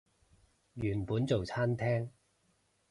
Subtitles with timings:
[0.73, 2.09] 原本做餐廳